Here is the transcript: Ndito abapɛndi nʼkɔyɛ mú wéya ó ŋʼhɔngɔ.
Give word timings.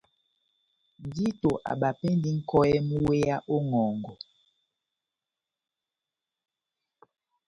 Ndito 1.05 1.51
abapɛndi 1.71 2.29
nʼkɔyɛ 2.37 2.77
mú 2.87 2.95
wéya 3.07 3.35
ó 3.53 3.55
ŋʼhɔngɔ. 3.67 4.11